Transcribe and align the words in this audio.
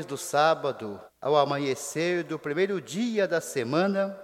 Depois 0.00 0.06
do 0.06 0.16
sábado, 0.16 0.98
ao 1.20 1.36
amanhecer 1.36 2.24
do 2.24 2.38
primeiro 2.38 2.80
dia 2.80 3.28
da 3.28 3.38
semana, 3.38 4.18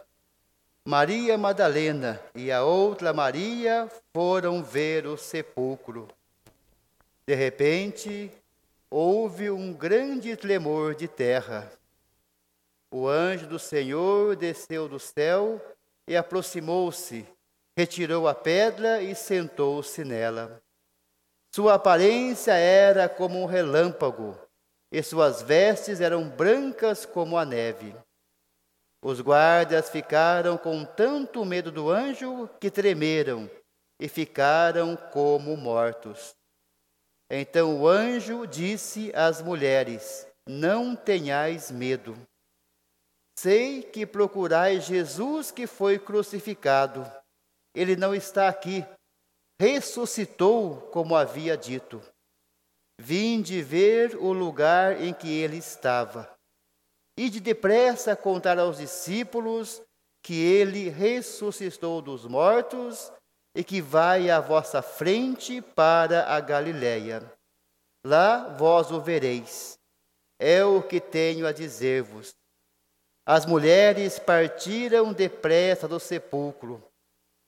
Maria 0.83 1.37
Madalena 1.37 2.19
e 2.35 2.51
a 2.51 2.65
outra 2.65 3.13
Maria 3.13 3.87
foram 4.15 4.63
ver 4.63 5.07
o 5.07 5.19
sepulcro. 5.19 6.09
De 7.27 7.35
repente, 7.35 8.31
houve 8.89 9.51
um 9.51 9.71
grande 9.71 10.35
tremor 10.35 10.95
de 10.95 11.07
terra. 11.07 11.71
O 12.91 13.07
anjo 13.07 13.47
do 13.47 13.59
Senhor 13.59 14.35
desceu 14.35 14.89
do 14.89 14.99
céu 14.99 15.61
e 16.09 16.17
aproximou-se, 16.17 17.27
retirou 17.77 18.27
a 18.27 18.35
pedra 18.35 19.03
e 19.03 19.15
sentou-se 19.15 20.03
nela. 20.05 20.63
Sua 21.55 21.75
aparência 21.75 22.53
era 22.53 23.11
como 23.11 23.43
um 23.43 23.45
relâmpago 23.45 24.39
e 24.91 25.03
suas 25.03 25.43
vestes 25.43 26.01
eram 26.01 26.29
brancas 26.29 27.05
como 27.05 27.37
a 27.37 27.45
neve. 27.45 27.95
Os 29.03 29.21
guardas 29.21 29.91
ficaram 29.91 30.57
com 30.57 30.85
tanto 30.85 31.45
medo 31.45 31.71
do 31.71 31.91
anjo 31.91 32.49
que 32.61 32.71
tremeram 32.71 33.51
e 34.01 34.09
ficaram 34.09 34.97
como 34.97 35.57
mortos. 35.57 36.35
Então 37.31 37.81
o 37.81 37.89
anjo 37.89 38.47
disse 38.47 39.13
às 39.15 39.43
mulheres: 39.43 40.27
Não 40.47 40.95
tenhais 40.95 41.71
medo. 41.71 42.17
Sei 43.39 43.83
que 43.83 44.07
procurais 44.07 44.85
Jesus 44.85 45.51
que 45.51 45.67
foi 45.67 45.99
crucificado. 45.99 47.05
Ele 47.75 47.95
não 47.95 48.15
está 48.15 48.49
aqui. 48.49 48.85
Ressuscitou, 49.61 50.81
como 50.93 51.15
havia 51.15 51.57
dito. 51.57 52.03
Vinde 52.99 53.63
ver 53.63 54.17
o 54.17 54.33
lugar 54.33 55.01
em 55.03 55.13
que 55.13 55.29
ele 55.29 55.59
estava. 55.59 56.31
E 57.17 57.29
de 57.29 57.41
depressa 57.41 58.17
contar 58.17 58.59
aos 58.59 58.79
discípulos 58.79 59.83
que 60.23 60.35
ele 60.35 60.89
ressuscitou 60.89 62.03
dos 62.03 62.27
mortos 62.27 63.13
e 63.55 63.63
que 63.63 63.81
vai 63.81 64.29
à 64.29 64.41
vossa 64.41 64.83
frente 64.83 65.61
para 65.61 66.27
a 66.27 66.41
Galiléia. 66.41 67.23
Lá 68.05 68.49
vós 68.57 68.91
o 68.91 69.01
vereis. 69.01 69.79
É 70.39 70.65
o 70.65 70.83
que 70.83 71.01
tenho 71.01 71.47
a 71.47 71.53
dizer-vos. 71.53 72.35
As 73.25 73.47
mulheres 73.47 74.19
partiram 74.19 75.13
depressa 75.13 75.89
do 75.89 75.99
sepulcro. 75.99 76.83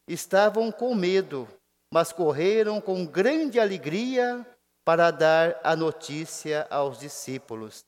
Estavam 0.08 0.72
com 0.72 0.94
medo, 0.94 1.46
mas 1.92 2.12
correram 2.12 2.80
com 2.80 3.06
grande 3.06 3.60
alegria 3.60 4.44
para 4.88 5.10
dar 5.10 5.60
a 5.62 5.76
notícia 5.76 6.66
aos 6.70 6.98
discípulos. 6.98 7.84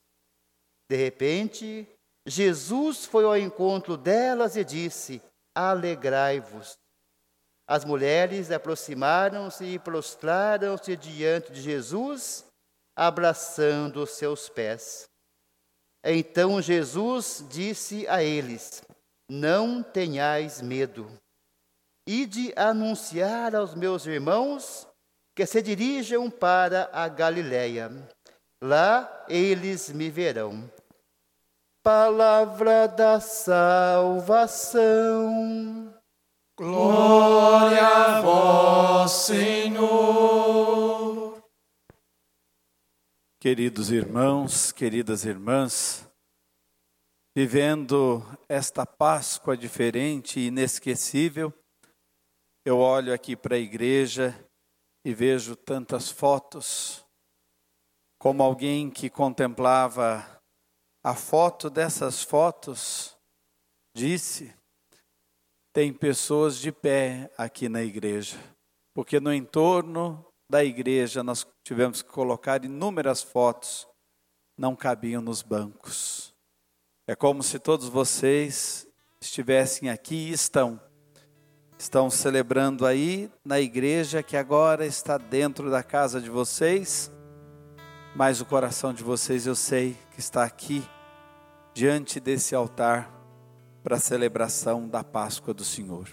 De 0.87 0.95
repente, 0.95 1.89
Jesus 2.27 3.07
foi 3.07 3.23
ao 3.23 3.35
encontro 3.35 3.97
delas 3.97 4.55
e 4.55 4.63
disse: 4.63 5.19
Alegrai-vos. 5.55 6.77
As 7.65 7.83
mulheres 7.83 8.51
aproximaram-se 8.51 9.65
e 9.65 9.79
prostraram-se 9.79 10.95
diante 10.95 11.51
de 11.51 11.59
Jesus, 11.59 12.45
abraçando 12.95 14.03
os 14.03 14.11
seus 14.11 14.47
pés. 14.47 15.09
Então 16.05 16.61
Jesus 16.61 17.43
disse 17.49 18.07
a 18.07 18.21
eles: 18.21 18.83
Não 19.27 19.81
tenhais 19.81 20.61
medo. 20.61 21.11
Ide 22.05 22.53
anunciar 22.55 23.55
aos 23.55 23.73
meus 23.73 24.05
irmãos 24.05 24.90
que 25.41 25.45
se 25.47 25.59
dirijam 25.59 26.29
para 26.29 26.87
a 26.93 27.07
Galiléia. 27.07 27.91
Lá 28.61 29.25
eles 29.27 29.91
me 29.91 30.07
verão. 30.07 30.71
Palavra 31.81 32.85
da 32.87 33.19
salvação. 33.19 34.79
Glória 36.55 37.87
a 37.87 38.21
vós, 38.21 39.11
Senhor. 39.13 39.81
Queridos 43.39 43.89
irmãos, 43.89 44.71
queridas 44.71 45.25
irmãs, 45.25 46.07
vivendo 47.35 48.23
esta 48.47 48.85
Páscoa 48.85 49.57
diferente 49.57 50.39
e 50.39 50.49
inesquecível, 50.49 51.51
eu 52.63 52.77
olho 52.77 53.11
aqui 53.11 53.35
para 53.35 53.55
a 53.55 53.59
igreja 53.59 54.39
e 55.03 55.13
vejo 55.13 55.55
tantas 55.55 56.09
fotos, 56.09 57.05
como 58.19 58.43
alguém 58.43 58.89
que 58.89 59.09
contemplava 59.09 60.41
a 61.03 61.15
foto 61.15 61.69
dessas 61.69 62.21
fotos, 62.21 63.17
disse: 63.95 64.53
tem 65.73 65.93
pessoas 65.93 66.57
de 66.57 66.71
pé 66.71 67.31
aqui 67.37 67.67
na 67.67 67.81
igreja, 67.81 68.37
porque 68.93 69.19
no 69.19 69.33
entorno 69.33 70.25
da 70.49 70.63
igreja 70.63 71.23
nós 71.23 71.47
tivemos 71.63 72.01
que 72.01 72.09
colocar 72.09 72.63
inúmeras 72.63 73.23
fotos, 73.23 73.87
não 74.57 74.75
cabiam 74.75 75.21
nos 75.21 75.41
bancos. 75.41 76.35
É 77.07 77.15
como 77.15 77.41
se 77.41 77.57
todos 77.57 77.87
vocês 77.87 78.87
estivessem 79.21 79.89
aqui 79.89 80.29
e 80.29 80.31
estão 80.31 80.79
estão 81.81 82.11
celebrando 82.11 82.85
aí 82.85 83.27
na 83.43 83.59
igreja 83.59 84.21
que 84.21 84.37
agora 84.37 84.85
está 84.85 85.17
dentro 85.17 85.71
da 85.71 85.81
casa 85.81 86.21
de 86.21 86.29
vocês, 86.29 87.11
mas 88.15 88.39
o 88.39 88.45
coração 88.45 88.93
de 88.93 89.03
vocês 89.03 89.47
eu 89.47 89.55
sei 89.55 89.97
que 90.11 90.19
está 90.19 90.43
aqui, 90.43 90.83
diante 91.73 92.19
desse 92.19 92.53
altar, 92.53 93.11
para 93.81 93.95
a 93.95 93.99
celebração 93.99 94.87
da 94.87 95.03
Páscoa 95.03 95.55
do 95.55 95.65
Senhor. 95.65 96.07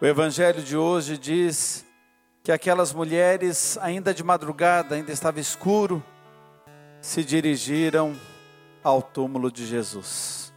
O 0.00 0.06
Evangelho 0.06 0.62
de 0.62 0.76
hoje 0.76 1.18
diz 1.18 1.84
que 2.44 2.52
aquelas 2.52 2.92
mulheres, 2.92 3.76
ainda 3.78 4.14
de 4.14 4.22
madrugada, 4.22 4.94
ainda 4.94 5.10
estava 5.10 5.40
escuro, 5.40 6.00
se 7.00 7.24
dirigiram 7.24 8.14
ao 8.84 9.02
túmulo 9.02 9.50
de 9.50 9.66
Jesus 9.66 10.49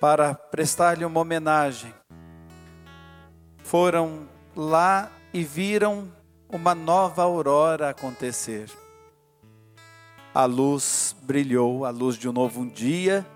para 0.00 0.34
prestar-lhe 0.34 1.04
uma 1.04 1.20
homenagem. 1.20 1.92
Foram 3.62 4.28
lá 4.56 5.10
e 5.32 5.44
viram 5.44 6.10
uma 6.48 6.74
nova 6.74 7.22
aurora 7.22 7.90
acontecer. 7.90 8.70
A 10.34 10.44
luz 10.44 11.14
brilhou, 11.22 11.84
a 11.84 11.90
luz 11.90 12.16
de 12.16 12.28
um 12.28 12.32
novo 12.32 12.64
dia 12.66 13.26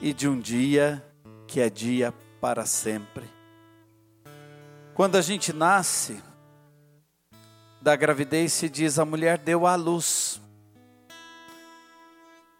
e 0.00 0.12
de 0.12 0.28
um 0.28 0.38
dia 0.38 1.04
que 1.46 1.60
é 1.60 1.68
dia 1.68 2.12
para 2.40 2.64
sempre. 2.64 3.24
Quando 4.94 5.16
a 5.16 5.22
gente 5.22 5.52
nasce, 5.52 6.22
da 7.82 7.96
gravidez 7.96 8.52
se 8.52 8.68
diz 8.68 8.98
a 8.98 9.04
mulher 9.04 9.38
deu 9.38 9.66
à 9.66 9.74
luz. 9.74 10.40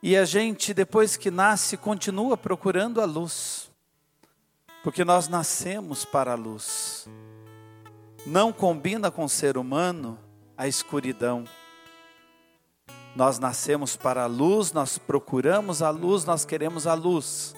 E 0.06 0.18
a 0.18 0.26
gente, 0.26 0.74
depois 0.74 1.16
que 1.16 1.30
nasce, 1.30 1.78
continua 1.78 2.36
procurando 2.36 3.00
a 3.00 3.06
luz, 3.06 3.70
porque 4.82 5.02
nós 5.02 5.28
nascemos 5.28 6.04
para 6.04 6.32
a 6.32 6.34
luz. 6.34 7.08
Não 8.26 8.52
combina 8.52 9.10
com 9.10 9.24
o 9.24 9.28
ser 9.30 9.56
humano 9.56 10.18
a 10.58 10.68
escuridão. 10.68 11.44
Nós 13.16 13.38
nascemos 13.38 13.96
para 13.96 14.24
a 14.24 14.26
luz, 14.26 14.74
nós 14.74 14.98
procuramos 14.98 15.80
a 15.80 15.88
luz, 15.88 16.26
nós 16.26 16.44
queremos 16.44 16.86
a 16.86 16.92
luz. 16.92 17.54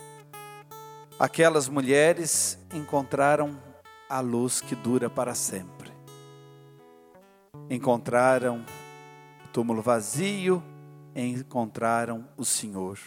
Aquelas 1.18 1.68
mulheres 1.68 2.60
encontraram 2.72 3.60
a 4.08 4.20
luz 4.20 4.60
que 4.60 4.76
dura 4.76 5.10
para 5.10 5.34
sempre. 5.34 5.90
Encontraram 7.68 8.64
o 9.44 9.48
túmulo 9.48 9.82
vazio, 9.82 10.62
encontraram 11.16 12.28
o 12.36 12.44
Senhor. 12.44 12.98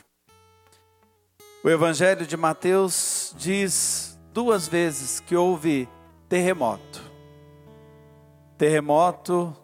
O 1.63 1.69
Evangelho 1.69 2.25
de 2.25 2.35
Mateus 2.35 3.35
diz 3.38 4.19
duas 4.33 4.67
vezes 4.67 5.19
que 5.19 5.35
houve 5.35 5.88
terremoto. 6.27 7.01
Terremoto 8.57 9.56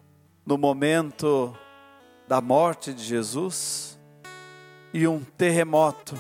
no 0.45 0.57
momento 0.57 1.57
da 2.27 2.39
morte 2.39 2.94
de 2.94 3.03
Jesus 3.03 4.00
e 4.94 5.07
um 5.07 5.21
terremoto 5.24 6.15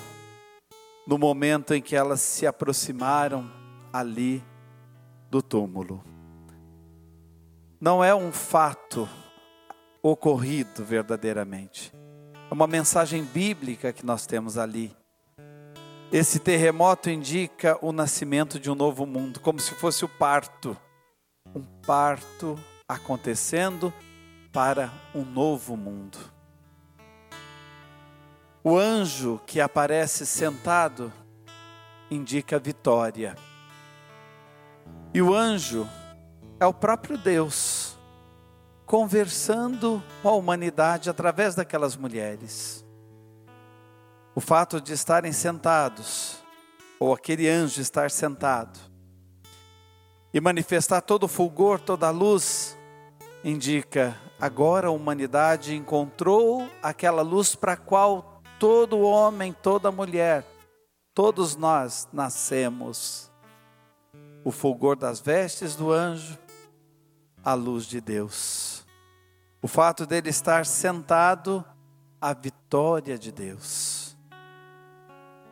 no 1.05 1.17
momento 1.17 1.73
em 1.73 1.81
que 1.81 1.95
elas 1.95 2.21
se 2.21 2.47
aproximaram 2.47 3.49
ali 3.93 4.43
do 5.29 5.41
túmulo. 5.41 6.03
Não 7.79 8.03
é 8.03 8.15
um 8.15 8.31
fato 8.31 9.07
ocorrido 10.01 10.83
verdadeiramente. 10.83 11.91
Uma 12.55 12.67
mensagem 12.67 13.21
bíblica 13.21 13.91
que 13.91 14.05
nós 14.05 14.25
temos 14.25 14.57
ali. 14.57 14.95
Esse 16.09 16.39
terremoto 16.39 17.09
indica 17.09 17.77
o 17.81 17.91
nascimento 17.91 18.57
de 18.57 18.71
um 18.71 18.75
novo 18.75 19.05
mundo, 19.05 19.41
como 19.41 19.59
se 19.59 19.75
fosse 19.75 20.05
o 20.05 20.07
parto. 20.07 20.77
Um 21.53 21.61
parto 21.85 22.57
acontecendo 22.87 23.93
para 24.53 24.89
um 25.13 25.25
novo 25.25 25.75
mundo. 25.75 26.17
O 28.63 28.77
anjo 28.77 29.41
que 29.45 29.59
aparece 29.59 30.25
sentado 30.25 31.11
indica 32.09 32.57
vitória. 32.57 33.35
E 35.13 35.21
o 35.21 35.35
anjo 35.35 35.85
é 36.57 36.65
o 36.65 36.73
próprio 36.73 37.17
Deus 37.17 37.84
conversando 38.85 40.01
com 40.21 40.29
a 40.29 40.33
humanidade 40.33 41.09
através 41.09 41.55
daquelas 41.55 41.95
mulheres. 41.95 42.85
O 44.35 44.41
fato 44.41 44.79
de 44.79 44.93
estarem 44.93 45.31
sentados, 45.31 46.43
ou 46.99 47.13
aquele 47.13 47.49
anjo 47.49 47.81
estar 47.81 48.11
sentado, 48.11 48.79
e 50.33 50.41
manifestar 50.41 51.01
todo 51.01 51.23
o 51.23 51.29
fulgor, 51.29 51.79
toda 51.79 52.07
a 52.07 52.11
luz, 52.11 52.77
indica 53.43 54.19
agora 54.39 54.87
a 54.87 54.91
humanidade 54.91 55.73
encontrou 55.73 56.69
aquela 56.83 57.21
luz 57.21 57.55
para 57.55 57.73
a 57.73 57.77
qual 57.77 58.41
todo 58.59 58.99
homem, 58.99 59.53
toda 59.53 59.91
mulher, 59.91 60.45
todos 61.13 61.55
nós 61.55 62.07
nascemos. 62.11 63.31
O 64.43 64.51
fulgor 64.51 64.95
das 64.95 65.19
vestes 65.19 65.75
do 65.75 65.91
anjo, 65.91 66.37
a 67.43 67.53
luz 67.53 67.85
de 67.85 68.01
Deus. 68.01 68.64
O 69.65 69.67
fato 69.67 70.05
dele 70.05 70.29
estar 70.29 70.63
sentado, 70.63 71.65
a 72.21 72.33
vitória 72.35 73.17
de 73.17 73.31
Deus. 73.31 74.15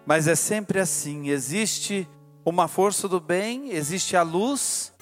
Mas 0.05 0.27
é 0.27 0.35
sempre 0.35 0.79
assim: 0.79 1.29
existe 1.29 2.07
uma 2.45 2.67
força 2.67 3.07
do 3.07 3.19
bem, 3.19 3.71
existe 3.71 4.15
a 4.15 4.21
luz, 4.21 4.93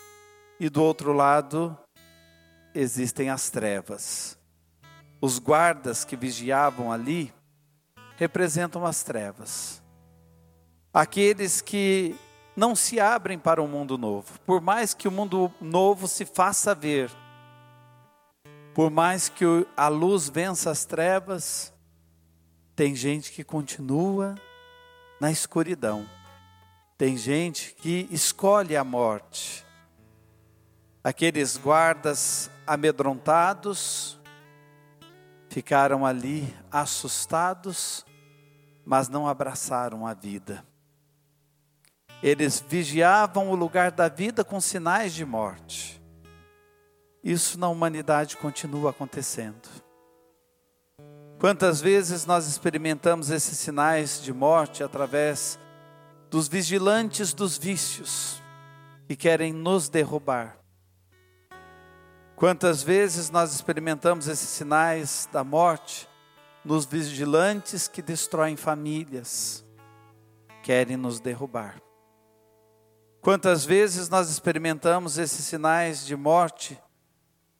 e 0.58 0.70
do 0.70 0.82
outro 0.82 1.12
lado 1.12 1.78
existem 2.74 3.30
as 3.30 3.50
trevas. 3.50 4.38
Os 5.20 5.40
guardas 5.40 6.06
que 6.06 6.16
vigiavam 6.16 6.90
ali, 6.90 7.34
representam 8.16 8.86
as 8.86 9.04
trevas. 9.04 9.84
Aqueles 10.94 11.60
que 11.60 12.16
não 12.56 12.78
se 12.78 12.98
abrem 12.98 13.38
para 13.38 13.62
o 13.62 13.66
um 13.66 13.68
mundo 13.68 13.98
novo, 13.98 14.40
por 14.46 14.62
mais 14.62 14.94
que 14.94 15.10
o 15.10 15.12
mundo 15.12 15.52
novo 15.60 16.08
se 16.08 16.24
faça 16.24 16.74
ver, 16.74 17.12
por 18.74 18.90
mais 18.90 19.28
que 19.28 19.46
a 19.76 19.88
luz 19.88 20.30
vença 20.30 20.72
as 20.72 20.86
trevas, 20.86 21.74
tem 22.76 22.96
gente 22.96 23.32
que 23.32 23.44
continua 23.44 24.36
na 25.20 25.30
escuridão, 25.32 26.08
tem 26.98 27.18
gente 27.18 27.76
que 27.76 28.08
escolhe 28.12 28.76
a 28.76 28.84
morte. 28.84 29.66
Aqueles 31.04 31.58
guardas 31.58 32.50
amedrontados 32.66 34.20
ficaram 35.50 36.06
ali 36.06 36.56
assustados, 36.72 38.06
mas 38.86 39.10
não 39.10 39.28
abraçaram 39.28 40.08
a 40.08 40.14
vida. 40.14 40.66
Eles 42.24 42.64
vigiavam 42.66 43.50
o 43.50 43.56
lugar 43.56 43.92
da 43.92 44.08
vida 44.08 44.46
com 44.46 44.62
sinais 44.62 45.14
de 45.14 45.26
morte. 45.26 46.01
Isso 47.24 47.60
na 47.60 47.70
humanidade 47.70 48.38
continua 48.38 48.90
acontecendo. 48.90 49.70
Quantas 51.40 51.82
vezes 51.82 52.26
nós 52.26 52.48
experimentamos 52.48 53.30
esses 53.30 53.58
sinais 53.58 54.22
de 54.22 54.32
morte 54.32 54.84
através 54.84 55.58
dos 56.30 56.48
vigilantes 56.48 57.34
dos 57.34 57.58
vícios 57.58 58.42
que 59.08 59.16
querem 59.16 59.52
nos 59.52 59.90
derrubar? 59.90 60.58
Quantas 62.36 62.82
vezes 62.82 63.30
nós 63.30 63.54
experimentamos 63.54 64.28
esses 64.28 64.50
sinais 64.50 65.28
da 65.32 65.44
morte 65.44 66.08
nos 66.64 66.86
vigilantes 66.86 67.88
que 67.88 68.02
destroem 68.02 68.56
famílias, 68.56 69.66
querem 70.62 70.96
nos 70.96 71.20
derrubar. 71.20 71.82
Quantas 73.20 73.66
vezes 73.66 74.10
nós 74.10 74.30
experimentamos 74.30 75.18
esses 75.18 75.46
sinais 75.46 76.06
de 76.06 76.16
morte 76.16 76.80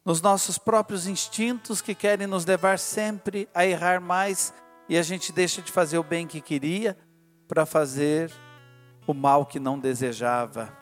nos 0.04 0.20
nossos 0.20 0.58
próprios 0.58 1.06
instintos 1.06 1.80
que 1.80 1.94
querem 1.94 2.26
nos 2.26 2.44
levar 2.44 2.78
sempre 2.78 3.48
a 3.54 3.64
errar 3.64 4.00
mais 4.00 4.52
e 4.88 4.98
a 4.98 5.02
gente 5.02 5.32
deixa 5.32 5.62
de 5.62 5.70
fazer 5.70 5.98
o 5.98 6.02
bem 6.02 6.26
que 6.26 6.40
queria 6.40 6.96
para 7.46 7.64
fazer 7.64 8.32
o 9.06 9.14
mal 9.14 9.46
que 9.46 9.60
não 9.60 9.78
desejava. 9.78 10.76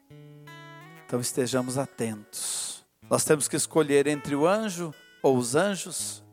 Então 1.05 1.21
estejamos 1.21 1.77
atentos. 1.77 2.85
Nós 3.09 3.25
temos 3.25 3.49
que 3.49 3.57
escolher 3.57 4.07
entre 4.07 4.35
o 4.35 4.47
anjo 4.47 4.95
ou 5.23 5.37
os 5.37 5.55
anjos 5.55 6.25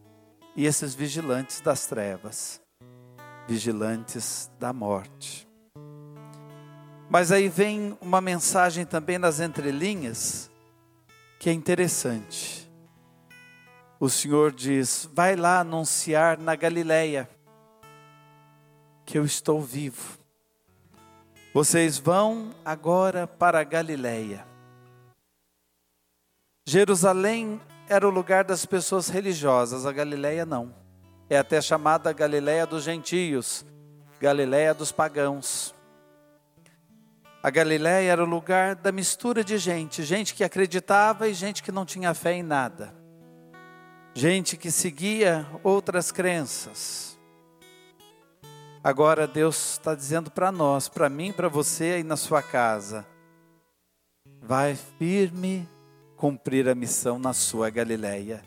e 0.56 0.66
esses 0.66 0.94
vigilantes 0.94 1.60
das 1.62 1.88
trevas, 1.88 2.62
vigilantes 3.48 4.50
da 4.60 4.72
morte. 4.72 5.48
Mas 7.10 7.32
aí 7.32 7.48
vem 7.48 7.98
uma 8.02 8.20
mensagem 8.20 8.86
também 8.86 9.18
nas 9.18 9.40
entrelinhas 9.40 10.52
que 11.40 11.50
é 11.50 11.54
interessante. 11.54 12.67
O 14.00 14.10
Senhor 14.10 14.52
diz: 14.52 15.10
Vai 15.14 15.36
lá 15.36 15.60
anunciar 15.60 16.38
na 16.38 16.56
Galileia 16.56 17.30
que 19.06 19.18
eu 19.18 19.26
estou 19.26 19.62
vivo. 19.62 20.20
Vocês 21.54 21.98
vão 21.98 22.52
agora 22.64 23.26
para 23.26 23.62
a 23.62 23.64
Galileia. 23.64 24.46
Jerusalém 26.66 27.60
era 27.88 28.06
o 28.06 28.12
lugar 28.12 28.44
das 28.44 28.66
pessoas 28.66 29.08
religiosas, 29.08 29.86
a 29.86 29.92
Galileia 29.92 30.46
não. 30.46 30.76
É 31.30 31.38
até 31.38 31.62
chamada 31.62 32.12
Galileia 32.12 32.68
dos 32.68 32.84
gentios, 32.84 33.66
Galileia 34.20 34.74
dos 34.74 34.92
pagãos. 34.92 35.74
A 37.42 37.50
Galileia 37.50 38.12
era 38.12 38.24
o 38.24 38.28
lugar 38.28 38.76
da 38.76 38.92
mistura 38.92 39.44
de 39.44 39.58
gente, 39.58 40.04
gente 40.04 40.36
que 40.36 40.44
acreditava 40.44 41.30
e 41.30 41.34
gente 41.34 41.64
que 41.64 41.72
não 41.72 41.86
tinha 41.86 42.14
fé 42.14 42.34
em 42.34 42.44
nada. 42.44 42.94
Gente 44.18 44.58
que 44.58 44.72
seguia 44.72 45.46
outras 45.62 46.12
crenças. 46.12 47.20
Agora 48.84 49.28
Deus 49.28 49.74
está 49.74 49.94
dizendo 49.94 50.32
para 50.32 50.52
nós, 50.52 50.90
para 50.90 51.08
mim, 51.08 51.32
para 51.32 51.48
você 51.48 51.84
aí 51.98 52.04
na 52.04 52.18
sua 52.18 52.42
casa, 52.42 53.06
vai 54.42 54.74
firme 54.74 55.70
cumprir 56.16 56.68
a 56.68 56.74
missão 56.74 57.20
na 57.20 57.32
sua 57.32 57.70
Galileia. 57.70 58.44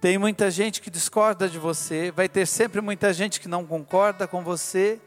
Tem 0.00 0.18
muita 0.18 0.50
gente 0.50 0.82
que 0.82 0.90
discorda 0.90 1.48
de 1.48 1.60
você, 1.60 2.10
vai 2.10 2.28
ter 2.28 2.44
sempre 2.44 2.80
muita 2.80 3.12
gente 3.12 3.40
que 3.40 3.46
não 3.46 3.64
concorda 3.64 4.26
com 4.26 4.42
você. 4.42 5.00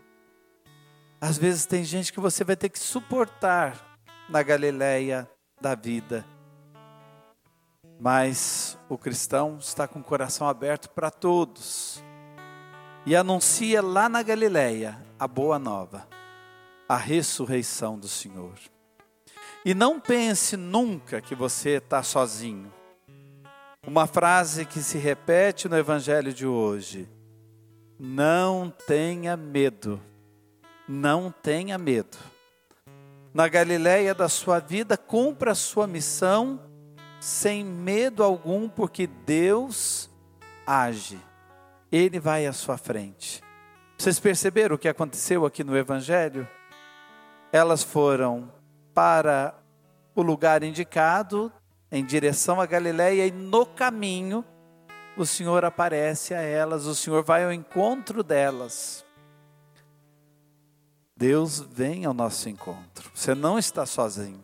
Às 1.20 1.38
vezes 1.38 1.66
tem 1.66 1.84
gente 1.84 2.14
que 2.14 2.20
você 2.22 2.46
vai 2.46 2.56
ter 2.56 2.70
que 2.70 2.80
suportar 2.80 3.98
na 4.30 4.42
Galileia 4.42 5.30
da 5.60 5.75
vida. 5.75 6.25
Mas 8.00 8.78
o 8.90 8.98
cristão 8.98 9.58
está 9.60 9.88
com 9.88 10.00
o 10.00 10.04
coração 10.04 10.48
aberto 10.48 10.90
para 10.90 11.10
todos. 11.10 12.04
E 13.06 13.16
anuncia 13.16 13.82
lá 13.82 14.10
na 14.10 14.22
Galileia 14.22 15.00
a 15.18 15.28
boa 15.28 15.58
nova, 15.58 16.08
a 16.90 16.98
ressurreição 16.98 17.98
do 17.98 18.08
Senhor. 18.08 18.54
E 19.64 19.74
não 19.74 20.00
pense 20.00 20.58
nunca 20.58 21.22
que 21.22 21.34
você 21.34 21.78
está 21.78 22.04
sozinho. 22.04 22.72
Uma 23.88 24.08
frase 24.08 24.66
que 24.66 24.82
se 24.82 24.98
repete 24.98 25.70
no 25.70 25.78
Evangelho 25.78 26.34
de 26.34 26.46
hoje: 26.46 27.10
Não 28.00 28.74
tenha 28.88 29.38
medo, 29.38 30.02
não 30.88 31.32
tenha 31.32 31.78
medo. 31.78 32.18
Na 33.34 33.48
Galileia 33.48 34.14
da 34.16 34.30
sua 34.30 34.60
vida, 34.60 34.98
cumpra 34.98 35.52
a 35.52 35.56
sua 35.56 35.86
missão 35.86 36.60
sem 37.25 37.65
medo 37.65 38.24
algum, 38.24 38.70
porque 38.70 39.08
Deus 39.08 40.08
age, 40.63 41.20
Ele 41.91 42.20
vai 42.20 42.46
à 42.46 42.53
sua 42.53 42.77
frente. 42.77 43.41
Vocês 43.98 44.20
perceberam 44.20 44.75
o 44.75 44.77
que 44.77 44.88
aconteceu 44.88 45.44
aqui 45.44 45.63
no 45.63 45.75
Evangelho? 45.75 46.48
Elas 47.51 47.82
foram 47.82 48.53
para 48.94 49.55
o 50.13 50.22
lugar 50.22 50.62
indicado, 50.62 51.51
em 51.91 52.05
direção 52.05 52.62
a 52.62 52.67
Galiléia, 52.67 53.25
e 53.25 53.32
no 53.32 53.65
caminho 53.65 54.46
o 55.17 55.25
Senhor 55.25 55.65
aparece 55.65 56.36
a 56.36 56.41
elas, 56.41 56.86
o 56.86 56.94
Senhor 56.94 57.24
vai 57.24 57.44
ao 57.44 57.51
encontro 57.51 58.22
delas. 58.22 59.03
Deus 61.17 61.60
vem 61.60 62.05
ao 62.05 62.13
nosso 62.13 62.48
encontro. 62.50 63.10
Você 63.15 63.34
não 63.34 63.58
está 63.58 63.84
sozinho. 63.84 64.44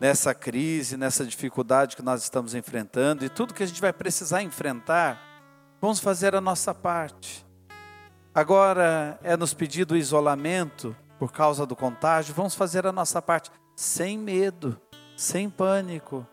Nessa 0.00 0.32
crise, 0.32 0.96
nessa 0.96 1.24
dificuldade 1.24 1.96
que 1.96 2.02
nós 2.02 2.22
estamos 2.22 2.54
enfrentando 2.54 3.24
e 3.24 3.28
tudo 3.28 3.52
que 3.52 3.64
a 3.64 3.66
gente 3.66 3.80
vai 3.80 3.92
precisar 3.92 4.42
enfrentar, 4.42 5.20
vamos 5.80 5.98
fazer 5.98 6.36
a 6.36 6.40
nossa 6.40 6.72
parte. 6.72 7.44
Agora 8.32 9.18
é 9.24 9.36
nos 9.36 9.52
pedido 9.52 9.94
o 9.94 9.96
isolamento 9.96 10.94
por 11.18 11.32
causa 11.32 11.66
do 11.66 11.74
contágio, 11.74 12.32
vamos 12.32 12.54
fazer 12.54 12.86
a 12.86 12.92
nossa 12.92 13.20
parte 13.20 13.50
sem 13.74 14.16
medo, 14.16 14.80
sem 15.16 15.50
pânico. 15.50 16.24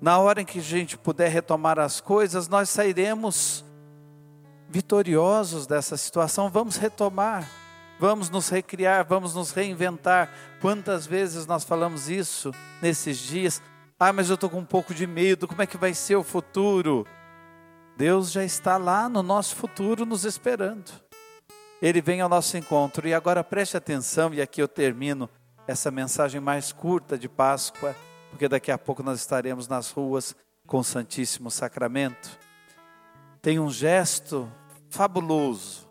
Na 0.00 0.18
hora 0.18 0.42
em 0.42 0.44
que 0.44 0.60
a 0.60 0.62
gente 0.62 0.96
puder 0.96 1.28
retomar 1.28 1.80
as 1.80 2.00
coisas, 2.00 2.46
nós 2.46 2.70
sairemos 2.70 3.64
vitoriosos 4.68 5.66
dessa 5.66 5.96
situação, 5.96 6.48
vamos 6.48 6.76
retomar, 6.76 7.48
vamos 7.98 8.30
nos 8.30 8.48
recriar, 8.48 9.04
vamos 9.04 9.34
nos 9.34 9.50
reinventar. 9.50 10.30
Quantas 10.66 11.06
vezes 11.06 11.46
nós 11.46 11.62
falamos 11.62 12.08
isso 12.08 12.50
nesses 12.82 13.18
dias? 13.18 13.62
Ah, 14.00 14.12
mas 14.12 14.28
eu 14.28 14.34
estou 14.34 14.50
com 14.50 14.58
um 14.58 14.64
pouco 14.64 14.92
de 14.92 15.06
medo, 15.06 15.46
como 15.46 15.62
é 15.62 15.66
que 15.66 15.76
vai 15.76 15.94
ser 15.94 16.16
o 16.16 16.24
futuro? 16.24 17.06
Deus 17.96 18.32
já 18.32 18.42
está 18.42 18.76
lá 18.76 19.08
no 19.08 19.22
nosso 19.22 19.54
futuro 19.54 20.04
nos 20.04 20.24
esperando. 20.24 20.90
Ele 21.80 22.00
vem 22.00 22.20
ao 22.20 22.28
nosso 22.28 22.56
encontro. 22.56 23.06
E 23.06 23.14
agora 23.14 23.44
preste 23.44 23.76
atenção, 23.76 24.34
e 24.34 24.42
aqui 24.42 24.60
eu 24.60 24.66
termino 24.66 25.30
essa 25.68 25.88
mensagem 25.88 26.40
mais 26.40 26.72
curta 26.72 27.16
de 27.16 27.28
Páscoa, 27.28 27.94
porque 28.30 28.48
daqui 28.48 28.72
a 28.72 28.76
pouco 28.76 29.04
nós 29.04 29.20
estaremos 29.20 29.68
nas 29.68 29.92
ruas 29.92 30.34
com 30.66 30.78
o 30.78 30.84
Santíssimo 30.84 31.48
Sacramento 31.48 32.40
tem 33.40 33.60
um 33.60 33.70
gesto 33.70 34.50
fabuloso. 34.90 35.88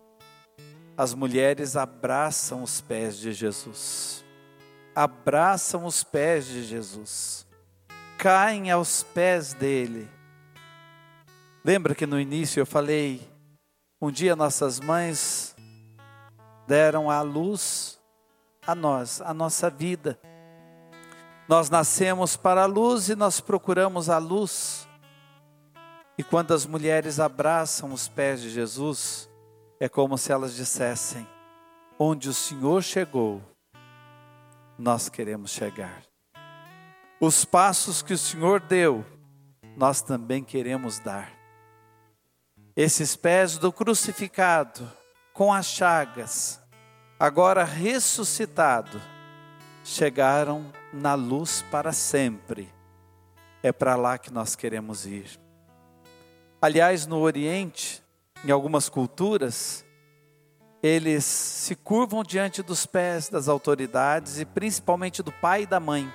As 0.98 1.13
mulheres 1.13 1.77
abraçam 1.77 2.62
os 2.62 2.82
pés 2.82 3.17
de 3.17 3.32
Jesus. 3.32 4.25
Abraçam 4.96 5.86
os 5.86 6.04
pés 6.04 6.46
de 6.46 6.64
Jesus. 6.64 7.46
Caem 8.18 8.72
aos 8.72 9.04
pés 9.04 9.54
dele. 9.54 10.10
Lembra 11.64 11.94
que 11.94 12.06
no 12.06 12.20
início 12.20 12.62
eu 12.62 12.66
falei, 12.66 13.28
um 14.02 14.10
dia 14.10 14.36
nossas 14.36 14.80
mães 14.80 15.56
deram 16.68 17.10
a 17.10 17.22
luz 17.22 18.00
a 18.66 18.74
nós, 18.74 19.22
a 19.22 19.34
nossa 19.34 19.70
vida. 19.70 20.20
Nós 21.48 21.70
nascemos 21.70 22.36
para 22.36 22.64
a 22.64 22.66
luz 22.66 23.10
e 23.10 23.16
nós 23.16 23.40
procuramos 23.40 24.10
a 24.10 24.18
luz. 24.18 24.88
E 26.18 26.24
quando 26.24 26.54
as 26.54 26.66
mulheres 26.66 27.20
abraçam 27.20 27.92
os 27.92 28.08
pés 28.08 28.42
de 28.42 28.50
Jesus, 28.50 29.30
é 29.80 29.88
como 29.88 30.18
se 30.18 30.32
elas 30.32 30.56
dissessem: 30.56 31.28
Onde 32.00 32.30
o 32.30 32.34
Senhor 32.34 32.82
chegou, 32.82 33.42
nós 34.77 35.10
queremos 35.10 35.51
chegar. 35.51 36.03
Os 37.20 37.46
passos 37.46 38.01
que 38.01 38.13
o 38.13 38.17
Senhor 38.17 38.60
deu, 38.60 39.05
nós 39.77 40.01
também 40.01 40.44
queremos 40.44 41.00
dar. 41.00 41.32
Esses 42.75 43.15
pés 43.15 43.58
do 43.58 43.72
crucificado, 43.72 44.91
com 45.34 45.53
as 45.53 45.65
chagas, 45.65 46.62
agora 47.17 47.63
ressuscitado, 47.63 49.01
chegaram 49.84 50.72
na 50.91 51.13
luz 51.13 51.63
para 51.72 51.94
sempre. 51.94 52.74
É 53.63 53.72
para 53.72 53.96
lá 53.96 54.17
que 54.17 54.32
nós 54.32 54.55
queremos 54.55 55.05
ir. 55.05 55.39
Aliás, 56.62 57.05
no 57.05 57.20
Oriente, 57.20 58.03
em 58.44 58.51
algumas 58.51 58.89
culturas, 58.89 59.85
eles 60.86 61.24
se 61.24 61.75
curvam 61.75 62.24
diante 62.24 62.62
dos 62.62 62.86
pés 62.86 63.27
das 63.30 63.48
autoridades 63.48 64.39
e 64.39 64.46
principalmente 64.46 65.24
do 65.24 65.32
pai 65.32 65.63
e 65.63 65.65
da 65.65 65.80
mãe. 65.80 66.12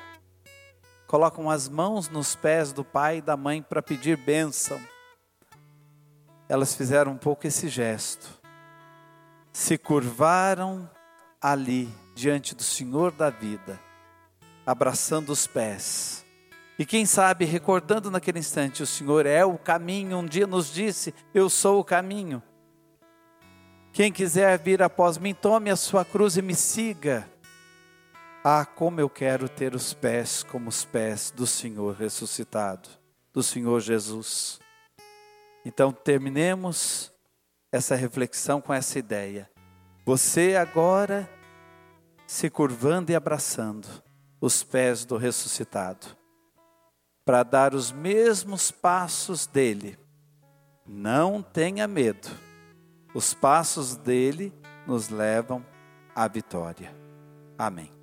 Colocam 1.07 1.50
as 1.50 1.69
mãos 1.69 2.09
nos 2.09 2.37
pés 2.37 2.73
do 2.73 2.85
pai 2.85 3.19
e 3.19 3.23
da 3.23 3.37
mãe 3.37 3.61
para 3.61 3.83
pedir 3.83 4.17
bênção. 4.17 4.81
Elas 6.49 6.75
fizeram 6.75 7.12
um 7.12 7.19
pouco 7.19 7.47
esse 7.47 7.69
gesto. 7.69 8.29
Se 9.53 9.77
curvaram 9.77 10.89
ali 11.43 11.89
diante 12.15 12.55
do 12.55 12.62
Senhor 12.62 13.11
da 13.11 13.29
vida, 13.29 13.81
abraçando 14.65 15.31
os 15.31 15.49
pés 15.49 16.25
e 16.81 16.87
quem 16.87 17.05
sabe, 17.05 17.45
recordando 17.45 18.11
naquele 18.11 18.39
instante, 18.39 18.83
o 18.83 18.87
Senhor 18.87 19.27
é 19.27 19.45
o 19.45 19.59
caminho, 19.59 20.17
um 20.17 20.25
dia 20.25 20.47
nos 20.47 20.73
disse: 20.73 21.12
Eu 21.35 21.50
sou 21.50 21.79
o 21.79 21.85
caminho. 21.85 22.43
Quem 23.92 24.12
quiser 24.12 24.59
vir 24.59 24.82
após 24.82 25.18
mim, 25.18 25.35
tome 25.35 25.70
a 25.70 25.76
sua 25.76 26.04
cruz 26.04 26.37
e 26.37 26.42
me 26.42 26.54
siga. 26.54 27.28
Ah, 28.42 28.64
como 28.64 29.00
eu 29.00 29.11
quero 29.11 29.49
ter 29.49 29.75
os 29.75 29.92
pés 29.92 30.42
como 30.42 30.68
os 30.68 30.85
pés 30.85 31.30
do 31.30 31.47
Senhor 31.47 31.94
ressuscitado, 31.94 32.88
do 33.32 33.42
Senhor 33.42 33.80
Jesus. 33.80 34.59
Então, 35.64 35.92
terminemos 35.92 37.12
essa 37.70 37.94
reflexão 37.94 38.61
com 38.61 38.73
essa 38.73 38.99
ideia. 38.99 39.50
Você 40.06 40.56
agora 40.56 41.28
se 42.26 42.49
curvando 42.49 43.12
e 43.12 43.14
abraçando 43.14 43.87
os 44.40 44.62
pés 44.62 45.04
do 45.04 45.16
ressuscitado 45.16 46.16
para 47.25 47.42
dar 47.42 47.75
os 47.75 47.92
mesmos 47.92 48.70
passos 48.70 49.47
dele. 49.47 49.99
Não 50.87 51.42
tenha 51.42 51.87
medo. 51.87 52.28
Os 53.14 53.35
passos 53.35 53.97
dele 53.97 54.52
nos 54.87 55.09
levam 55.09 55.64
à 56.14 56.29
vitória. 56.29 56.95
Amém. 57.59 58.00